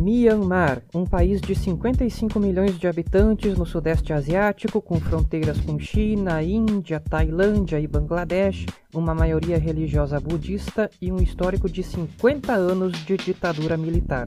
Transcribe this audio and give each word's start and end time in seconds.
Myanmar, 0.00 0.82
um 0.94 1.04
país 1.04 1.42
de 1.42 1.54
55 1.54 2.40
milhões 2.40 2.78
de 2.78 2.88
habitantes 2.88 3.54
no 3.58 3.66
Sudeste 3.66 4.14
Asiático, 4.14 4.80
com 4.80 4.98
fronteiras 4.98 5.60
com 5.60 5.78
China, 5.78 6.42
Índia, 6.42 6.98
Tailândia 6.98 7.78
e 7.78 7.86
Bangladesh, 7.86 8.64
uma 8.94 9.14
maioria 9.14 9.58
religiosa 9.58 10.18
budista 10.18 10.90
e 11.02 11.12
um 11.12 11.18
histórico 11.18 11.68
de 11.68 11.82
50 11.82 12.50
anos 12.50 12.94
de 13.04 13.18
ditadura 13.18 13.76
militar. 13.76 14.26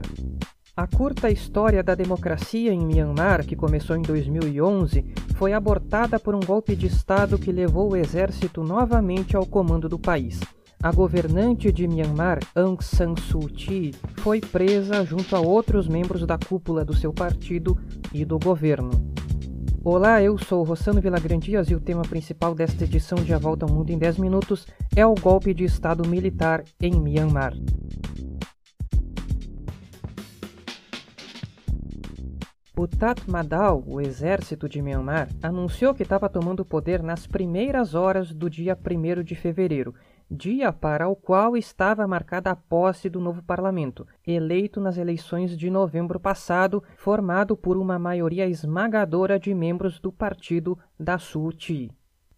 A 0.76 0.86
curta 0.86 1.28
história 1.28 1.82
da 1.82 1.96
democracia 1.96 2.72
em 2.72 2.86
Myanmar, 2.86 3.44
que 3.44 3.56
começou 3.56 3.96
em 3.96 4.02
2011, 4.02 5.04
foi 5.34 5.54
abortada 5.54 6.20
por 6.20 6.36
um 6.36 6.40
golpe 6.40 6.76
de 6.76 6.86
Estado 6.86 7.36
que 7.36 7.50
levou 7.50 7.90
o 7.90 7.96
exército 7.96 8.62
novamente 8.62 9.34
ao 9.34 9.44
comando 9.44 9.88
do 9.88 9.98
país. 9.98 10.38
A 10.84 10.92
governante 10.92 11.72
de 11.72 11.88
Myanmar, 11.88 12.40
Aung 12.54 12.76
San 12.84 13.16
Suu 13.16 13.48
Kyi, 13.48 13.94
foi 14.18 14.38
presa 14.38 15.02
junto 15.02 15.34
a 15.34 15.40
outros 15.40 15.88
membros 15.88 16.26
da 16.26 16.36
cúpula 16.36 16.84
do 16.84 16.94
seu 16.94 17.10
partido 17.10 17.74
e 18.12 18.22
do 18.22 18.38
governo. 18.38 18.90
Olá, 19.82 20.22
eu 20.22 20.36
sou 20.36 20.62
Rossano 20.62 21.00
Vilagrandias 21.00 21.70
e 21.70 21.74
o 21.74 21.80
tema 21.80 22.02
principal 22.02 22.54
desta 22.54 22.84
edição 22.84 23.16
de 23.16 23.32
A 23.32 23.38
Volta 23.38 23.64
ao 23.64 23.72
Mundo 23.72 23.88
em 23.88 23.98
10 23.98 24.18
Minutos 24.18 24.66
é 24.94 25.06
o 25.06 25.14
golpe 25.14 25.54
de 25.54 25.64
Estado 25.64 26.06
militar 26.06 26.62
em 26.78 27.00
Myanmar. 27.00 27.54
O 32.76 32.86
Tatmadaw, 32.86 33.82
o 33.86 34.02
exército 34.02 34.68
de 34.68 34.82
Myanmar, 34.82 35.30
anunciou 35.42 35.94
que 35.94 36.02
estava 36.02 36.28
tomando 36.28 36.62
poder 36.62 37.02
nas 37.02 37.26
primeiras 37.26 37.94
horas 37.94 38.34
do 38.34 38.50
dia 38.50 38.76
1 38.76 39.22
de 39.22 39.34
fevereiro 39.34 39.94
dia 40.30 40.72
para 40.72 41.08
o 41.08 41.14
qual 41.14 41.56
estava 41.56 42.06
marcada 42.06 42.50
a 42.50 42.56
posse 42.56 43.08
do 43.08 43.20
novo 43.20 43.42
parlamento, 43.42 44.06
eleito 44.26 44.80
nas 44.80 44.96
eleições 44.96 45.56
de 45.56 45.70
novembro 45.70 46.18
passado, 46.18 46.82
formado 46.96 47.56
por 47.56 47.76
uma 47.76 47.98
maioria 47.98 48.46
esmagadora 48.46 49.38
de 49.38 49.54
membros 49.54 50.00
do 50.00 50.10
partido 50.10 50.78
da 50.98 51.18
Suu 51.18 51.50
Kyi. 51.50 51.90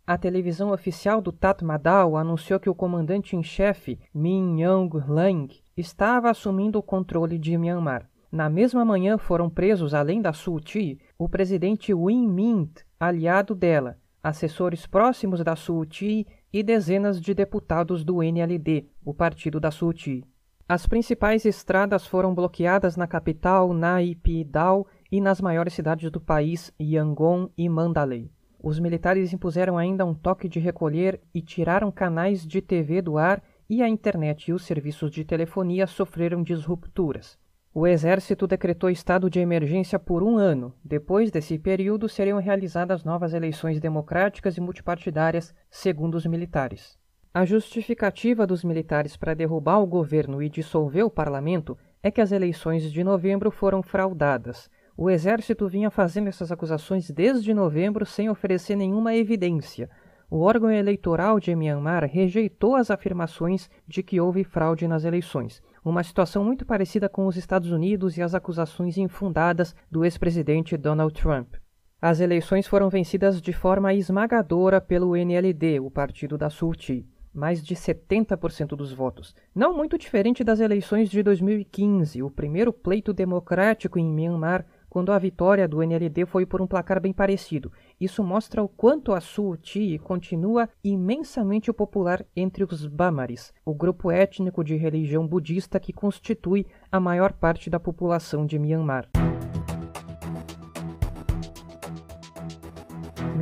A 0.06 0.16
televisão 0.16 0.70
oficial 0.70 1.20
do 1.20 1.32
Tatmadaw 1.32 2.16
anunciou 2.16 2.60
que 2.60 2.70
o 2.70 2.74
comandante 2.74 3.34
em 3.34 3.42
chefe, 3.42 3.98
Min 4.14 4.62
Aung 4.62 4.90
Hlaing, 4.96 5.48
estava 5.76 6.30
assumindo 6.30 6.78
o 6.78 6.82
controle 6.82 7.38
de 7.38 7.58
Myanmar. 7.58 8.08
Na 8.30 8.48
mesma 8.48 8.84
manhã 8.84 9.18
foram 9.18 9.50
presos, 9.50 9.94
além 9.94 10.22
da 10.22 10.32
Suu 10.32 10.60
Kyi, 10.60 11.00
o 11.18 11.28
presidente 11.28 11.92
Win 11.92 12.28
Mint, 12.28 12.82
aliado 13.00 13.54
dela, 13.54 13.98
assessores 14.22 14.86
próximos 14.86 15.42
da 15.42 15.56
Suu 15.56 15.84
Kyi 15.86 16.26
e 16.52 16.62
dezenas 16.62 17.20
de 17.20 17.34
deputados 17.34 18.04
do 18.04 18.22
NLD, 18.22 18.86
o 19.04 19.12
partido 19.12 19.58
da 19.60 19.70
Suu 19.70 19.92
Kyi. 19.92 20.24
As 20.68 20.86
principais 20.86 21.44
estradas 21.44 22.06
foram 22.06 22.34
bloqueadas 22.34 22.96
na 22.96 23.06
capital, 23.06 23.72
Naypyidaw, 23.72 24.86
e 25.10 25.20
nas 25.20 25.40
maiores 25.40 25.74
cidades 25.74 26.10
do 26.10 26.20
país, 26.20 26.72
Yangon 26.80 27.48
e 27.56 27.68
Mandalay. 27.68 28.30
Os 28.60 28.80
militares 28.80 29.32
impuseram 29.32 29.78
ainda 29.78 30.04
um 30.04 30.14
toque 30.14 30.48
de 30.48 30.58
recolher 30.58 31.20
e 31.32 31.40
tiraram 31.40 31.92
canais 31.92 32.44
de 32.44 32.60
TV 32.60 33.00
do 33.00 33.16
ar 33.16 33.42
e 33.68 33.82
a 33.82 33.88
internet 33.88 34.48
e 34.48 34.52
os 34.52 34.64
serviços 34.64 35.10
de 35.10 35.24
telefonia 35.24 35.86
sofreram 35.86 36.42
disrupturas. 36.42 37.38
O 37.78 37.86
exército 37.86 38.46
decretou 38.46 38.88
estado 38.88 39.28
de 39.28 39.38
emergência 39.38 39.98
por 39.98 40.22
um 40.22 40.38
ano. 40.38 40.72
Depois 40.82 41.30
desse 41.30 41.58
período, 41.58 42.08
seriam 42.08 42.38
realizadas 42.38 43.04
novas 43.04 43.34
eleições 43.34 43.78
democráticas 43.78 44.56
e 44.56 44.62
multipartidárias, 44.62 45.54
segundo 45.70 46.14
os 46.14 46.24
militares. 46.24 46.98
A 47.34 47.44
justificativa 47.44 48.46
dos 48.46 48.64
militares 48.64 49.14
para 49.14 49.34
derrubar 49.34 49.76
o 49.80 49.86
governo 49.86 50.42
e 50.42 50.48
dissolver 50.48 51.04
o 51.04 51.10
parlamento 51.10 51.76
é 52.02 52.10
que 52.10 52.22
as 52.22 52.32
eleições 52.32 52.90
de 52.90 53.04
novembro 53.04 53.50
foram 53.50 53.82
fraudadas. 53.82 54.70
O 54.96 55.10
exército 55.10 55.68
vinha 55.68 55.90
fazendo 55.90 56.28
essas 56.28 56.50
acusações 56.50 57.10
desde 57.10 57.52
novembro 57.52 58.06
sem 58.06 58.30
oferecer 58.30 58.74
nenhuma 58.74 59.14
evidência. 59.14 59.90
O 60.30 60.40
órgão 60.40 60.70
eleitoral 60.70 61.38
de 61.38 61.54
Myanmar 61.54 62.04
rejeitou 62.04 62.74
as 62.74 62.90
afirmações 62.90 63.68
de 63.86 64.02
que 64.02 64.18
houve 64.18 64.44
fraude 64.44 64.88
nas 64.88 65.04
eleições 65.04 65.62
uma 65.90 66.02
situação 66.02 66.44
muito 66.44 66.66
parecida 66.66 67.08
com 67.08 67.26
os 67.26 67.36
Estados 67.36 67.70
Unidos 67.70 68.16
e 68.16 68.22
as 68.22 68.34
acusações 68.34 68.98
infundadas 68.98 69.74
do 69.88 70.04
ex-presidente 70.04 70.76
Donald 70.76 71.14
Trump. 71.14 71.54
As 72.02 72.18
eleições 72.18 72.66
foram 72.66 72.90
vencidas 72.90 73.40
de 73.40 73.52
forma 73.52 73.94
esmagadora 73.94 74.80
pelo 74.80 75.16
NLD, 75.16 75.78
o 75.78 75.88
partido 75.88 76.36
da 76.36 76.50
Sulti, 76.50 77.06
mais 77.32 77.64
de 77.64 77.76
70% 77.76 78.70
dos 78.70 78.92
votos. 78.92 79.34
Não 79.54 79.76
muito 79.76 79.96
diferente 79.96 80.42
das 80.42 80.58
eleições 80.58 81.08
de 81.08 81.22
2015, 81.22 82.20
o 82.22 82.30
primeiro 82.30 82.72
pleito 82.72 83.12
democrático 83.12 83.98
em 83.98 84.12
Myanmar 84.12 84.66
quando 84.96 85.12
a 85.12 85.18
vitória 85.18 85.68
do 85.68 85.82
NLD 85.82 86.24
foi 86.24 86.46
por 86.46 86.62
um 86.62 86.66
placar 86.66 86.98
bem 86.98 87.12
parecido. 87.12 87.70
Isso 88.00 88.24
mostra 88.24 88.62
o 88.62 88.68
quanto 88.68 89.12
a 89.12 89.20
Suu 89.20 89.54
Kyi 89.58 89.98
continua 89.98 90.70
imensamente 90.82 91.70
popular 91.70 92.24
entre 92.34 92.64
os 92.64 92.86
Bamaris, 92.86 93.52
o 93.62 93.74
grupo 93.74 94.10
étnico 94.10 94.64
de 94.64 94.74
religião 94.74 95.26
budista 95.26 95.78
que 95.78 95.92
constitui 95.92 96.64
a 96.90 96.98
maior 96.98 97.34
parte 97.34 97.68
da 97.68 97.78
população 97.78 98.46
de 98.46 98.58
Myanmar. 98.58 99.10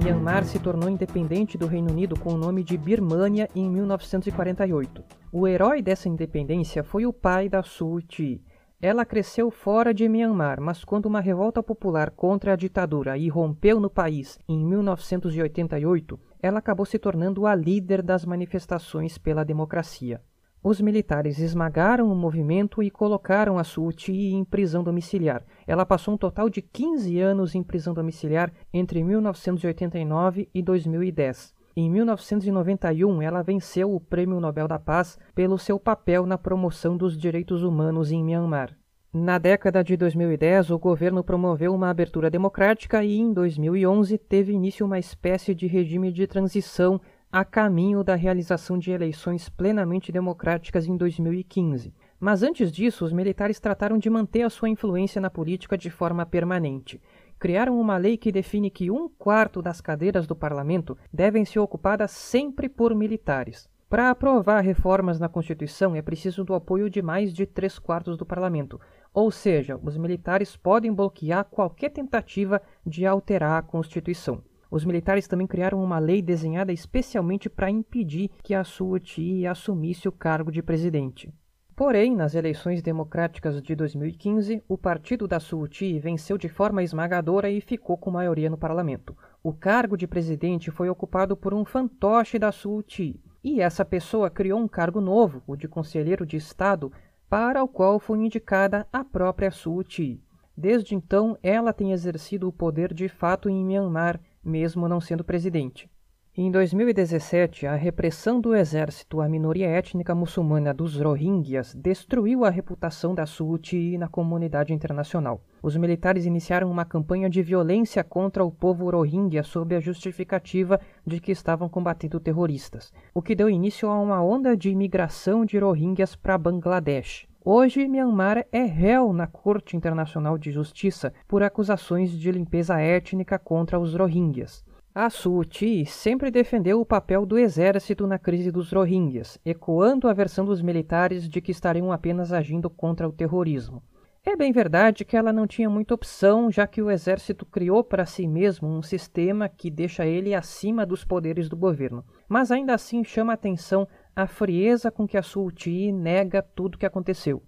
Myanmar 0.02 0.44
se 0.46 0.58
tornou 0.58 0.90
independente 0.90 1.56
do 1.56 1.68
Reino 1.68 1.92
Unido 1.92 2.18
com 2.18 2.30
o 2.30 2.36
nome 2.36 2.64
de 2.64 2.76
Birmânia 2.76 3.48
em 3.54 3.70
1948. 3.70 5.04
O 5.30 5.46
herói 5.46 5.80
dessa 5.80 6.08
independência 6.08 6.82
foi 6.82 7.06
o 7.06 7.12
pai 7.12 7.48
da 7.48 7.62
Suu 7.62 8.02
Kyi, 8.02 8.42
ela 8.84 9.06
cresceu 9.06 9.50
fora 9.50 9.94
de 9.94 10.06
Myanmar, 10.06 10.60
mas 10.60 10.84
quando 10.84 11.06
uma 11.06 11.18
revolta 11.18 11.62
popular 11.62 12.10
contra 12.10 12.52
a 12.52 12.56
ditadura 12.56 13.16
irrompeu 13.16 13.80
no 13.80 13.88
país 13.88 14.38
em 14.46 14.62
1988, 14.62 16.20
ela 16.42 16.58
acabou 16.58 16.84
se 16.84 16.98
tornando 16.98 17.46
a 17.46 17.54
líder 17.54 18.02
das 18.02 18.26
manifestações 18.26 19.16
pela 19.16 19.42
democracia. 19.42 20.20
Os 20.62 20.82
militares 20.82 21.38
esmagaram 21.38 22.12
o 22.12 22.14
movimento 22.14 22.82
e 22.82 22.90
colocaram 22.90 23.56
a 23.56 23.64
Suu 23.64 23.88
Kyi 23.88 24.34
em 24.34 24.44
prisão 24.44 24.84
domiciliar. 24.84 25.42
Ela 25.66 25.86
passou 25.86 26.12
um 26.12 26.18
total 26.18 26.50
de 26.50 26.60
15 26.60 27.18
anos 27.20 27.54
em 27.54 27.62
prisão 27.62 27.94
domiciliar 27.94 28.52
entre 28.70 29.02
1989 29.02 30.50
e 30.52 30.62
2010. 30.62 31.53
Em 31.76 31.90
1991, 31.90 33.20
ela 33.20 33.42
venceu 33.42 33.92
o 33.92 33.98
Prêmio 33.98 34.38
Nobel 34.38 34.68
da 34.68 34.78
Paz 34.78 35.18
pelo 35.34 35.58
seu 35.58 35.76
papel 35.76 36.24
na 36.24 36.38
promoção 36.38 36.96
dos 36.96 37.18
direitos 37.18 37.64
humanos 37.64 38.12
em 38.12 38.22
Myanmar. 38.22 38.76
Na 39.12 39.38
década 39.38 39.82
de 39.82 39.96
2010, 39.96 40.70
o 40.70 40.78
governo 40.78 41.24
promoveu 41.24 41.74
uma 41.74 41.90
abertura 41.90 42.30
democrática 42.30 43.02
e, 43.02 43.18
em 43.18 43.32
2011, 43.32 44.16
teve 44.18 44.52
início 44.52 44.86
uma 44.86 45.00
espécie 45.00 45.52
de 45.52 45.66
regime 45.66 46.12
de 46.12 46.28
transição 46.28 47.00
a 47.30 47.44
caminho 47.44 48.04
da 48.04 48.14
realização 48.14 48.78
de 48.78 48.92
eleições 48.92 49.48
plenamente 49.48 50.12
democráticas 50.12 50.86
em 50.86 50.96
2015. 50.96 51.92
Mas 52.20 52.44
antes 52.44 52.70
disso, 52.70 53.04
os 53.04 53.12
militares 53.12 53.58
trataram 53.58 53.98
de 53.98 54.08
manter 54.08 54.42
a 54.42 54.50
sua 54.50 54.68
influência 54.68 55.20
na 55.20 55.28
política 55.28 55.76
de 55.76 55.90
forma 55.90 56.24
permanente 56.24 57.00
criaram 57.44 57.78
uma 57.78 57.98
lei 57.98 58.16
que 58.16 58.32
define 58.32 58.70
que 58.70 58.90
um 58.90 59.06
quarto 59.06 59.60
das 59.60 59.78
cadeiras 59.78 60.26
do 60.26 60.34
parlamento 60.34 60.96
devem 61.12 61.44
ser 61.44 61.58
ocupadas 61.58 62.10
sempre 62.10 62.70
por 62.70 62.94
militares. 62.94 63.68
Para 63.86 64.08
aprovar 64.08 64.62
reformas 64.62 65.20
na 65.20 65.28
Constituição 65.28 65.94
é 65.94 66.00
preciso 66.00 66.42
do 66.42 66.54
apoio 66.54 66.88
de 66.88 67.02
mais 67.02 67.34
de 67.34 67.44
três 67.44 67.78
quartos 67.78 68.16
do 68.16 68.24
parlamento, 68.24 68.80
ou 69.12 69.30
seja, 69.30 69.78
os 69.82 69.94
militares 69.98 70.56
podem 70.56 70.90
bloquear 70.90 71.44
qualquer 71.44 71.90
tentativa 71.90 72.62
de 72.82 73.04
alterar 73.04 73.58
a 73.58 73.62
Constituição. 73.62 74.42
Os 74.70 74.82
militares 74.82 75.28
também 75.28 75.46
criaram 75.46 75.84
uma 75.84 75.98
lei 75.98 76.22
desenhada 76.22 76.72
especialmente 76.72 77.50
para 77.50 77.68
impedir 77.68 78.30
que 78.42 78.54
a 78.54 78.64
Suu 78.64 78.98
Kyi 78.98 79.46
assumisse 79.46 80.08
o 80.08 80.12
cargo 80.12 80.50
de 80.50 80.62
presidente. 80.62 81.30
Porém, 81.76 82.14
nas 82.14 82.36
eleições 82.36 82.80
democráticas 82.80 83.60
de 83.60 83.74
2015, 83.74 84.62
o 84.68 84.78
partido 84.78 85.26
da 85.26 85.40
Suu 85.40 85.66
Kyi 85.66 85.98
venceu 85.98 86.38
de 86.38 86.48
forma 86.48 86.84
esmagadora 86.84 87.50
e 87.50 87.60
ficou 87.60 87.96
com 87.96 88.12
maioria 88.12 88.48
no 88.48 88.56
parlamento. 88.56 89.16
O 89.42 89.52
cargo 89.52 89.96
de 89.96 90.06
presidente 90.06 90.70
foi 90.70 90.88
ocupado 90.88 91.36
por 91.36 91.52
um 91.52 91.64
fantoche 91.64 92.38
da 92.38 92.52
Suu 92.52 92.80
Kyi, 92.84 93.20
e 93.42 93.60
essa 93.60 93.84
pessoa 93.84 94.30
criou 94.30 94.60
um 94.60 94.68
cargo 94.68 95.00
novo, 95.00 95.42
o 95.48 95.56
de 95.56 95.66
conselheiro 95.66 96.24
de 96.24 96.36
Estado, 96.36 96.92
para 97.28 97.64
o 97.64 97.66
qual 97.66 97.98
foi 97.98 98.18
indicada 98.18 98.86
a 98.92 99.04
própria 99.04 99.50
Suu 99.50 99.82
Kyi. 99.82 100.22
Desde 100.56 100.94
então, 100.94 101.36
ela 101.42 101.72
tem 101.72 101.90
exercido 101.90 102.46
o 102.46 102.52
poder 102.52 102.94
de 102.94 103.08
fato 103.08 103.48
em 103.48 103.64
Myanmar, 103.64 104.20
mesmo 104.44 104.88
não 104.88 105.00
sendo 105.00 105.24
presidente. 105.24 105.90
Em 106.36 106.50
2017, 106.50 107.64
a 107.64 107.76
repressão 107.76 108.40
do 108.40 108.56
exército 108.56 109.20
à 109.20 109.28
minoria 109.28 109.68
étnica 109.68 110.16
muçulmana 110.16 110.74
dos 110.74 111.00
Rohingyas 111.00 111.72
destruiu 111.76 112.44
a 112.44 112.50
reputação 112.50 113.14
da 113.14 113.24
Suu 113.24 113.56
Kyi 113.56 113.96
na 113.96 114.08
comunidade 114.08 114.72
internacional. 114.72 115.40
Os 115.62 115.76
militares 115.76 116.26
iniciaram 116.26 116.68
uma 116.68 116.84
campanha 116.84 117.30
de 117.30 117.40
violência 117.40 118.02
contra 118.02 118.44
o 118.44 118.50
povo 118.50 118.90
Rohingya 118.90 119.44
sob 119.44 119.76
a 119.76 119.80
justificativa 119.80 120.80
de 121.06 121.20
que 121.20 121.30
estavam 121.30 121.68
combatendo 121.68 122.18
terroristas, 122.18 122.92
o 123.14 123.22
que 123.22 123.36
deu 123.36 123.48
início 123.48 123.88
a 123.88 123.96
uma 123.96 124.20
onda 124.20 124.56
de 124.56 124.70
imigração 124.70 125.44
de 125.44 125.56
Rohingyas 125.56 126.16
para 126.16 126.36
Bangladesh. 126.36 127.28
Hoje, 127.44 127.86
Myanmar 127.86 128.44
é 128.50 128.64
réu 128.64 129.12
na 129.12 129.28
Corte 129.28 129.76
Internacional 129.76 130.36
de 130.36 130.50
Justiça 130.50 131.14
por 131.28 131.44
acusações 131.44 132.10
de 132.10 132.32
limpeza 132.32 132.80
étnica 132.80 133.38
contra 133.38 133.78
os 133.78 133.94
Rohingyas. 133.94 134.64
A 134.96 135.10
Suu 135.10 135.40
Kyi 135.40 135.84
sempre 135.84 136.30
defendeu 136.30 136.80
o 136.80 136.86
papel 136.86 137.26
do 137.26 137.36
exército 137.36 138.06
na 138.06 138.16
crise 138.16 138.52
dos 138.52 138.70
Rohingyas, 138.70 139.40
ecoando 139.44 140.06
a 140.06 140.12
versão 140.12 140.44
dos 140.44 140.62
militares 140.62 141.28
de 141.28 141.40
que 141.40 141.50
estariam 141.50 141.90
apenas 141.90 142.32
agindo 142.32 142.70
contra 142.70 143.08
o 143.08 143.12
terrorismo. 143.12 143.82
É 144.24 144.36
bem 144.36 144.52
verdade 144.52 145.04
que 145.04 145.16
ela 145.16 145.32
não 145.32 145.48
tinha 145.48 145.68
muita 145.68 145.94
opção, 145.94 146.48
já 146.48 146.64
que 146.64 146.80
o 146.80 146.92
exército 146.92 147.44
criou 147.44 147.82
para 147.82 148.06
si 148.06 148.24
mesmo 148.24 148.68
um 148.68 148.82
sistema 148.82 149.48
que 149.48 149.68
deixa 149.68 150.06
ele 150.06 150.32
acima 150.32 150.86
dos 150.86 151.04
poderes 151.04 151.48
do 151.48 151.56
governo. 151.56 152.04
Mas 152.28 152.52
ainda 152.52 152.72
assim 152.72 153.02
chama 153.02 153.32
atenção 153.32 153.88
a 154.14 154.28
frieza 154.28 154.92
com 154.92 155.08
que 155.08 155.18
a 155.18 155.24
Suu 155.24 155.50
Kyi 155.50 155.90
nega 155.90 156.40
tudo 156.40 156.76
o 156.76 156.78
que 156.78 156.86
aconteceu. 156.86 157.42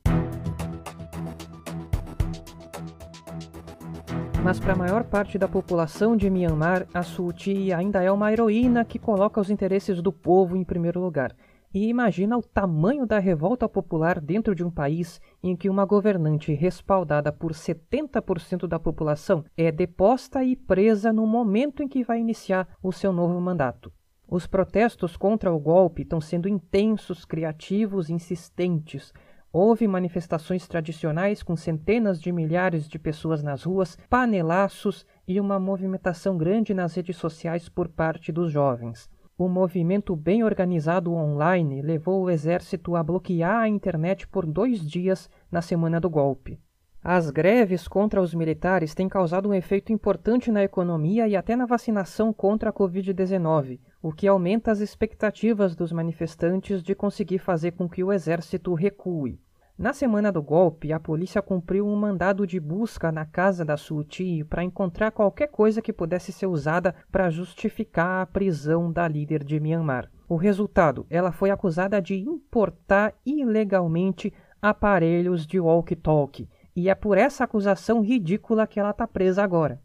Mas 4.47 4.61
para 4.61 4.75
a 4.75 4.77
maior 4.77 5.03
parte 5.03 5.37
da 5.39 5.49
população 5.49 6.17
de 6.17 6.31
Myanmar, 6.31 6.87
a 6.95 7.03
Suu 7.03 7.35
Kyi 7.35 7.73
ainda 7.73 8.01
é 8.01 8.13
uma 8.13 8.33
heroína 8.33 8.85
que 8.85 8.97
coloca 8.97 9.41
os 9.41 9.51
interesses 9.51 10.01
do 10.01 10.13
povo 10.13 10.57
em 10.57 10.63
primeiro 10.63 11.01
lugar. 11.01 11.35
E 11.75 11.89
imagina 11.89 12.39
o 12.39 12.43
tamanho 12.43 13.05
da 13.05 13.19
revolta 13.19 13.69
popular 13.69 14.21
dentro 14.21 14.55
de 14.55 14.63
um 14.63 14.71
país 14.71 15.21
em 15.43 15.57
que 15.57 15.69
uma 15.69 15.85
governante 15.85 16.53
respaldada 16.55 17.33
por 17.33 17.51
70% 17.51 18.69
da 18.69 18.79
população 18.79 19.45
é 19.57 19.73
deposta 19.73 20.45
e 20.45 20.55
presa 20.55 21.13
no 21.13 21.27
momento 21.27 21.83
em 21.83 21.89
que 21.89 22.05
vai 22.05 22.21
iniciar 22.21 22.69
o 22.81 22.93
seu 22.93 23.13
novo 23.13 23.41
mandato. 23.41 23.93
Os 24.29 24.47
protestos 24.47 25.17
contra 25.17 25.53
o 25.53 25.59
golpe 25.59 26.03
estão 26.03 26.21
sendo 26.21 26.49
intensos, 26.49 27.25
criativos, 27.25 28.11
insistentes. 28.11 29.13
Houve 29.59 29.89
manifestações 29.89 30.69
tradicionais 30.69 31.43
com 31.43 31.57
centenas 31.57 32.21
de 32.21 32.31
milhares 32.31 32.87
de 32.87 32.99
pessoas 32.99 33.43
nas 33.43 33.63
ruas, 33.63 33.97
panelaços 34.11 35.07
e 35.27 35.41
uma 35.41 35.59
movimentação 35.59 36.37
grande 36.37 36.75
nas 36.75 36.95
redes 36.95 37.17
sociais 37.17 37.67
por 37.67 37.89
parte 37.89 38.31
dos 38.31 38.53
jovens. 38.53 39.09
O 39.39 39.49
movimento 39.49 40.15
bem 40.15 40.45
organizado 40.45 41.11
online 41.15 41.81
levou 41.81 42.25
o 42.25 42.29
exército 42.29 42.95
a 42.97 43.03
bloquear 43.03 43.61
a 43.61 43.67
internet 43.67 44.29
por 44.29 44.45
dois 44.45 44.87
dias 44.87 45.31
na 45.51 45.63
semana 45.63 45.99
do 45.99 46.11
golpe. 46.11 46.61
As 47.03 47.31
greves 47.31 47.89
contra 47.89 48.21
os 48.21 48.35
militares 48.35 48.95
têm 48.95 49.09
causado 49.09 49.49
um 49.49 49.55
efeito 49.55 49.91
importante 49.91 50.53
na 50.53 50.65
economia 50.65 51.27
e 51.27 51.35
até 51.35 51.57
na 51.57 51.65
vacinação 51.65 52.31
contra 52.31 52.69
a 52.69 52.73
Covid-19, 52.75 53.81
o 54.03 54.13
que 54.13 54.29
aumenta 54.29 54.71
as 54.71 54.81
expectativas 54.81 55.75
dos 55.75 55.93
manifestantes 55.93 56.83
de 56.83 56.95
conseguir 56.95 57.39
fazer 57.39 57.71
com 57.73 57.89
que 57.89 58.05
o 58.05 58.13
exército 58.13 58.75
recue. 58.75 59.41
Na 59.79 59.93
semana 59.93 60.33
do 60.33 60.43
golpe, 60.43 60.91
a 60.91 60.99
polícia 60.99 61.43
cumpriu 61.43 61.87
um 61.87 61.95
mandado 61.95 62.47
de 62.47 62.59
busca 62.59 63.13
na 63.13 63.27
casa 63.27 63.63
da 63.63 63.77
Suti 63.77 64.43
para 64.43 64.65
encontrar 64.65 65.11
qualquer 65.11 65.49
coisa 65.49 65.83
que 65.83 65.93
pudesse 65.93 66.33
ser 66.33 66.47
usada 66.47 66.95
para 67.13 67.29
justificar 67.29 68.23
a 68.23 68.27
prisão 68.27 68.91
da 68.91 69.07
líder 69.07 69.45
de 69.45 69.61
Myanmar. 69.61 70.11
O 70.27 70.37
resultado, 70.37 71.07
ela 71.11 71.31
foi 71.31 71.51
acusada 71.51 72.01
de 72.01 72.15
importar 72.15 73.13
ilegalmente 73.25 74.33
aparelhos 74.63 75.47
de 75.47 75.61
walkie-talkie 75.61 76.49
e 76.75 76.89
é 76.89 76.95
por 76.95 77.19
essa 77.19 77.45
acusação 77.45 78.01
ridícula 78.01 78.67
que 78.67 78.81
ela 78.81 78.93
está 78.93 79.07
presa 79.07 79.45
agora. 79.45 79.79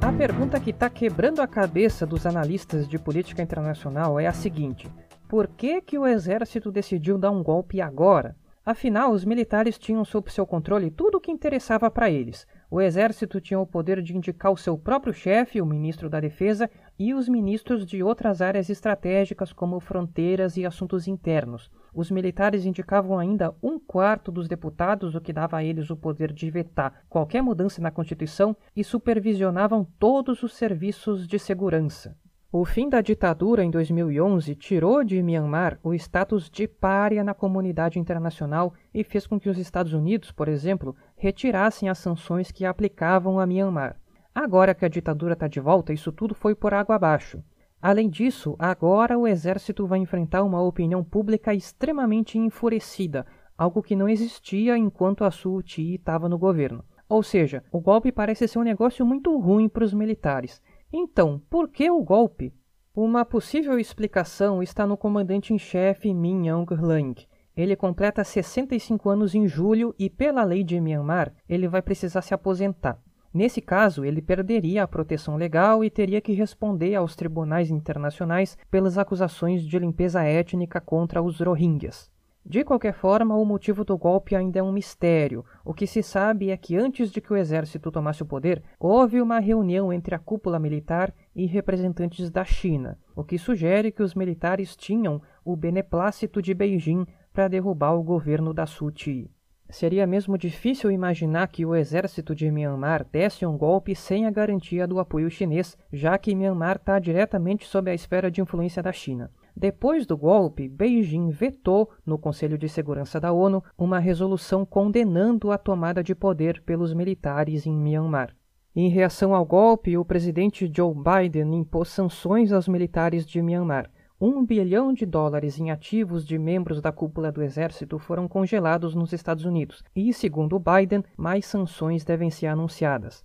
A 0.00 0.12
pergunta 0.14 0.58
que 0.58 0.70
está 0.70 0.88
quebrando 0.88 1.42
a 1.42 1.46
cabeça 1.46 2.06
dos 2.06 2.24
analistas 2.24 2.88
de 2.88 2.98
política 2.98 3.42
internacional 3.42 4.18
é 4.18 4.26
a 4.26 4.32
seguinte: 4.32 4.90
por 5.30 5.46
que, 5.46 5.80
que 5.80 5.96
o 5.96 6.08
exército 6.08 6.72
decidiu 6.72 7.16
dar 7.16 7.30
um 7.30 7.40
golpe 7.40 7.80
agora? 7.80 8.34
Afinal, 8.66 9.12
os 9.12 9.24
militares 9.24 9.78
tinham 9.78 10.04
sob 10.04 10.28
seu 10.28 10.44
controle 10.44 10.90
tudo 10.90 11.18
o 11.18 11.20
que 11.20 11.30
interessava 11.30 11.88
para 11.88 12.10
eles. 12.10 12.44
O 12.68 12.80
exército 12.80 13.40
tinha 13.40 13.60
o 13.60 13.66
poder 13.66 14.02
de 14.02 14.16
indicar 14.16 14.50
o 14.50 14.56
seu 14.56 14.76
próprio 14.76 15.14
chefe, 15.14 15.60
o 15.60 15.66
ministro 15.66 16.10
da 16.10 16.18
Defesa, 16.18 16.68
e 16.98 17.14
os 17.14 17.28
ministros 17.28 17.86
de 17.86 18.02
outras 18.02 18.42
áreas 18.42 18.68
estratégicas, 18.68 19.52
como 19.52 19.78
fronteiras 19.78 20.56
e 20.56 20.66
assuntos 20.66 21.06
internos. 21.06 21.70
Os 21.94 22.10
militares 22.10 22.66
indicavam 22.66 23.16
ainda 23.16 23.54
um 23.62 23.78
quarto 23.78 24.32
dos 24.32 24.48
deputados, 24.48 25.14
o 25.14 25.20
que 25.20 25.32
dava 25.32 25.58
a 25.58 25.64
eles 25.64 25.90
o 25.90 25.96
poder 25.96 26.32
de 26.32 26.50
vetar 26.50 27.04
qualquer 27.08 27.40
mudança 27.40 27.80
na 27.80 27.92
Constituição, 27.92 28.56
e 28.74 28.82
supervisionavam 28.82 29.86
todos 29.96 30.42
os 30.42 30.56
serviços 30.56 31.28
de 31.28 31.38
segurança. 31.38 32.16
O 32.52 32.64
fim 32.64 32.88
da 32.88 33.00
ditadura 33.00 33.62
em 33.62 33.70
2011 33.70 34.56
tirou 34.56 35.04
de 35.04 35.22
Myanmar 35.22 35.78
o 35.84 35.94
status 35.94 36.50
de 36.50 36.66
párea 36.66 37.22
na 37.22 37.32
comunidade 37.32 38.00
internacional 38.00 38.74
e 38.92 39.04
fez 39.04 39.24
com 39.24 39.38
que 39.38 39.48
os 39.48 39.56
Estados 39.56 39.92
Unidos, 39.92 40.32
por 40.32 40.48
exemplo, 40.48 40.96
retirassem 41.16 41.88
as 41.88 41.98
sanções 41.98 42.50
que 42.50 42.64
aplicavam 42.64 43.38
a 43.38 43.46
Myanmar. 43.46 44.00
Agora 44.34 44.74
que 44.74 44.84
a 44.84 44.88
ditadura 44.88 45.34
está 45.34 45.46
de 45.46 45.60
volta, 45.60 45.92
isso 45.92 46.10
tudo 46.10 46.34
foi 46.34 46.56
por 46.56 46.74
água 46.74 46.96
abaixo. 46.96 47.40
Além 47.80 48.10
disso, 48.10 48.56
agora 48.58 49.16
o 49.16 49.28
exército 49.28 49.86
vai 49.86 50.00
enfrentar 50.00 50.42
uma 50.42 50.60
opinião 50.60 51.04
pública 51.04 51.54
extremamente 51.54 52.36
enfurecida, 52.36 53.24
algo 53.56 53.80
que 53.80 53.94
não 53.94 54.08
existia 54.08 54.76
enquanto 54.76 55.22
a 55.22 55.30
Suu 55.30 55.62
Kyi 55.62 55.94
estava 55.94 56.28
no 56.28 56.36
governo. 56.36 56.84
Ou 57.08 57.22
seja, 57.22 57.62
o 57.70 57.80
golpe 57.80 58.10
parece 58.10 58.48
ser 58.48 58.58
um 58.58 58.64
negócio 58.64 59.06
muito 59.06 59.38
ruim 59.38 59.68
para 59.68 59.84
os 59.84 59.94
militares. 59.94 60.60
Então, 60.92 61.40
por 61.48 61.68
que 61.68 61.88
o 61.88 62.02
golpe? 62.02 62.52
Uma 62.94 63.24
possível 63.24 63.78
explicação 63.78 64.60
está 64.60 64.84
no 64.84 64.96
comandante 64.96 65.54
em 65.54 65.58
chefe 65.58 66.12
Min 66.12 66.48
Aung 66.48 66.66
Hlaing. 66.74 67.14
Ele 67.56 67.76
completa 67.76 68.24
65 68.24 69.08
anos 69.08 69.32
em 69.34 69.46
julho 69.46 69.94
e, 69.96 70.10
pela 70.10 70.42
lei 70.42 70.64
de 70.64 70.80
Myanmar, 70.80 71.32
ele 71.48 71.68
vai 71.68 71.80
precisar 71.80 72.22
se 72.22 72.34
aposentar. 72.34 73.00
Nesse 73.32 73.60
caso, 73.60 74.04
ele 74.04 74.20
perderia 74.20 74.82
a 74.82 74.88
proteção 74.88 75.36
legal 75.36 75.84
e 75.84 75.90
teria 75.90 76.20
que 76.20 76.32
responder 76.32 76.96
aos 76.96 77.14
tribunais 77.14 77.70
internacionais 77.70 78.58
pelas 78.68 78.98
acusações 78.98 79.64
de 79.64 79.78
limpeza 79.78 80.24
étnica 80.24 80.80
contra 80.80 81.22
os 81.22 81.38
Rohingyas. 81.38 82.10
De 82.44 82.64
qualquer 82.64 82.94
forma, 82.94 83.36
o 83.36 83.44
motivo 83.44 83.84
do 83.84 83.98
golpe 83.98 84.34
ainda 84.34 84.58
é 84.58 84.62
um 84.62 84.72
mistério. 84.72 85.44
O 85.64 85.74
que 85.74 85.86
se 85.86 86.02
sabe 86.02 86.50
é 86.50 86.56
que 86.56 86.74
antes 86.74 87.10
de 87.10 87.20
que 87.20 87.32
o 87.32 87.36
exército 87.36 87.90
tomasse 87.90 88.22
o 88.22 88.26
poder, 88.26 88.62
houve 88.78 89.20
uma 89.20 89.38
reunião 89.38 89.92
entre 89.92 90.14
a 90.14 90.18
cúpula 90.18 90.58
militar 90.58 91.14
e 91.36 91.46
representantes 91.46 92.30
da 92.30 92.44
China, 92.44 92.98
o 93.14 93.22
que 93.22 93.38
sugere 93.38 93.92
que 93.92 94.02
os 94.02 94.14
militares 94.14 94.74
tinham 94.74 95.20
o 95.44 95.54
beneplácito 95.54 96.40
de 96.40 96.54
Beijing 96.54 97.06
para 97.32 97.46
derrubar 97.46 97.92
o 97.92 98.02
governo 98.02 98.54
da 98.54 98.66
Suu 98.66 98.90
Kyi. 98.90 99.30
Seria 99.68 100.04
mesmo 100.04 100.36
difícil 100.36 100.90
imaginar 100.90 101.46
que 101.46 101.64
o 101.64 101.76
exército 101.76 102.34
de 102.34 102.50
Myanmar 102.50 103.06
desse 103.12 103.46
um 103.46 103.56
golpe 103.56 103.94
sem 103.94 104.26
a 104.26 104.30
garantia 104.30 104.84
do 104.86 104.98
apoio 104.98 105.30
chinês, 105.30 105.78
já 105.92 106.18
que 106.18 106.34
Myanmar 106.34 106.76
está 106.76 106.98
diretamente 106.98 107.66
sob 107.66 107.88
a 107.88 107.94
esfera 107.94 108.30
de 108.30 108.40
influência 108.40 108.82
da 108.82 108.90
China. 108.90 109.30
Depois 109.60 110.06
do 110.06 110.16
golpe, 110.16 110.66
Beijing 110.66 111.28
vetou, 111.28 111.90
no 112.06 112.16
Conselho 112.16 112.56
de 112.56 112.66
Segurança 112.66 113.20
da 113.20 113.30
ONU, 113.30 113.62
uma 113.76 113.98
resolução 113.98 114.64
condenando 114.64 115.52
a 115.52 115.58
tomada 115.58 116.02
de 116.02 116.14
poder 116.14 116.62
pelos 116.62 116.94
militares 116.94 117.66
em 117.66 117.76
Myanmar. 117.76 118.34
Em 118.74 118.88
reação 118.88 119.34
ao 119.34 119.44
golpe, 119.44 119.98
o 119.98 120.04
presidente 120.04 120.72
Joe 120.74 120.94
Biden 120.94 121.54
impôs 121.54 121.90
sanções 121.90 122.52
aos 122.52 122.66
militares 122.68 123.26
de 123.26 123.42
Myanmar. 123.42 123.90
Um 124.18 124.46
bilhão 124.46 124.94
de 124.94 125.04
dólares 125.04 125.60
em 125.60 125.70
ativos 125.70 126.26
de 126.26 126.38
membros 126.38 126.80
da 126.80 126.90
cúpula 126.90 127.30
do 127.30 127.42
exército 127.42 127.98
foram 127.98 128.26
congelados 128.26 128.94
nos 128.94 129.12
Estados 129.12 129.44
Unidos, 129.44 129.84
e, 129.94 130.10
segundo 130.14 130.58
Biden, 130.58 131.04
mais 131.18 131.44
sanções 131.44 132.02
devem 132.02 132.30
ser 132.30 132.46
anunciadas. 132.46 133.22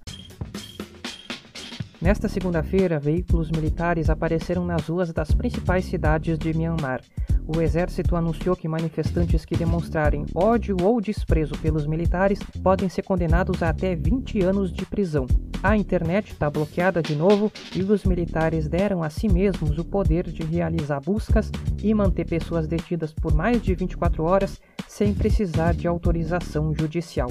Nesta 2.06 2.30
segunda-feira, 2.30 3.00
veículos 3.00 3.50
militares 3.50 4.12
apareceram 4.12 4.64
nas 4.64 4.88
ruas 4.88 5.12
das 5.12 5.32
principais 5.32 5.86
cidades 5.86 6.38
de 6.38 6.56
Myanmar. 6.56 7.02
O 7.48 7.60
exército 7.60 8.16
anunciou 8.16 8.56
que 8.56 8.68
manifestantes 8.68 9.44
que 9.44 9.58
demonstrarem 9.58 10.24
ódio 10.36 10.78
ou 10.84 11.02
desprezo 11.02 11.58
pelos 11.58 11.88
militares 11.88 12.38
podem 12.62 12.88
ser 12.90 13.02
condenados 13.02 13.64
a 13.64 13.70
até 13.70 13.96
20 13.96 14.40
anos 14.44 14.72
de 14.72 14.86
prisão. 14.86 15.26
A 15.64 15.76
internet 15.76 16.32
está 16.32 16.48
bloqueada 16.48 17.02
de 17.02 17.16
novo 17.16 17.52
e 17.76 17.82
os 17.82 18.04
militares 18.04 18.68
deram 18.68 19.02
a 19.02 19.10
si 19.10 19.28
mesmos 19.28 19.80
o 19.80 19.84
poder 19.84 20.26
de 20.30 20.44
realizar 20.44 21.00
buscas 21.00 21.50
e 21.82 21.92
manter 21.92 22.26
pessoas 22.26 22.68
detidas 22.68 23.12
por 23.14 23.34
mais 23.34 23.64
de 23.64 23.74
24 23.74 24.24
horas 24.24 24.62
sem 24.88 25.12
precisar 25.12 25.74
de 25.74 25.88
autorização 25.88 26.72
judicial. 26.72 27.30